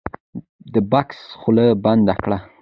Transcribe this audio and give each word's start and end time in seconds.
د 0.73 0.75
بکس 0.91 1.19
خوله 1.39 1.65
بنده 1.83 2.13
کړه. 2.23 2.37